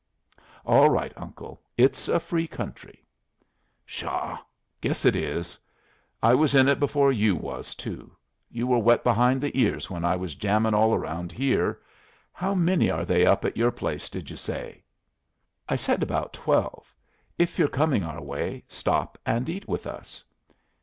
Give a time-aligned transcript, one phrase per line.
[0.65, 1.61] "All right, Uncle.
[1.77, 3.05] It's a free country."
[3.85, 4.39] "Shaw!
[4.81, 5.59] Guess it is.
[6.23, 8.11] I was in it before you was, too.
[8.49, 11.83] You were wet behind the ears when I was jammin' all around here.
[12.33, 14.81] How many are they up at your place, did you say?"
[15.69, 16.91] "I said about twelve.
[17.37, 20.23] If you're coming our way, stop and eat with us."